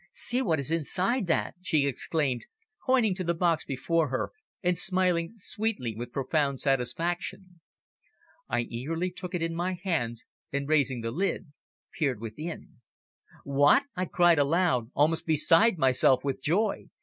[0.11, 2.47] "See what is inside that," she exclaimed,
[2.87, 4.31] pointing to the box before her,
[4.63, 7.59] and smiling sweetly with profound satisfaction.
[8.49, 11.53] I eagerly took it in my hands and raising the lid,
[11.93, 12.77] peered within.
[13.43, 16.85] "What!" I cried aloud, almost beside myself with joy.